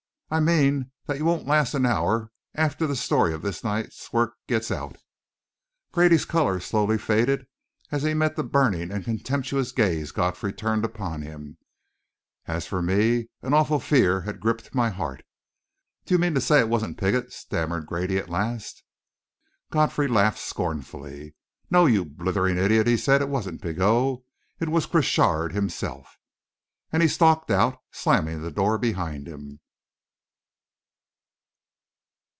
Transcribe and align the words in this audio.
"I 0.33 0.39
mean 0.39 0.91
that 1.07 1.17
you 1.17 1.25
won't 1.25 1.45
last 1.45 1.73
an 1.73 1.85
hour 1.85 2.31
after 2.55 2.87
the 2.87 2.95
story 2.95 3.33
of 3.33 3.41
this 3.41 3.65
night's 3.65 4.13
work 4.13 4.35
gets 4.47 4.71
out." 4.71 4.95
Grady's 5.91 6.23
colour 6.23 6.61
slowly 6.61 6.97
faded 6.97 7.47
as 7.91 8.03
he 8.03 8.13
met 8.13 8.37
the 8.37 8.43
burning 8.45 8.91
and 8.93 9.03
contemptuous 9.03 9.73
gaze 9.73 10.13
Godfrey 10.13 10.53
turned 10.53 10.85
upon 10.85 11.21
him. 11.21 11.57
As 12.45 12.65
for 12.65 12.81
me, 12.81 13.27
an 13.41 13.53
awful 13.53 13.81
fear 13.81 14.21
had 14.21 14.39
gripped 14.39 14.73
my 14.73 14.89
heart. 14.89 15.21
"Do 16.05 16.13
you 16.13 16.17
mean 16.17 16.33
to 16.35 16.39
say 16.39 16.61
it 16.61 16.69
wasn't 16.69 16.97
Piggott?" 16.97 17.33
stammered 17.33 17.85
Grady, 17.85 18.17
at 18.17 18.29
last. 18.29 18.85
Godfrey 19.69 20.07
laughed 20.07 20.39
scornfully. 20.39 21.35
"No, 21.69 21.87
you 21.87 22.05
blithering 22.05 22.57
idiot!" 22.57 22.87
he 22.87 22.95
said. 22.95 23.21
"It 23.21 23.27
wasn't 23.27 23.61
Pigot. 23.61 24.19
It 24.61 24.69
was 24.69 24.85
Crochard 24.85 25.51
himself!" 25.51 26.15
And 26.89 27.03
he 27.03 27.09
stalked 27.09 27.51
out, 27.51 27.79
slamming 27.91 28.41
the 28.41 28.49
door 28.49 28.77
behind 28.77 29.27
him. 29.27 29.59